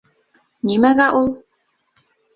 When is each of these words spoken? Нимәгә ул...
Нимәгә 0.71 1.09
ул... 1.19 1.29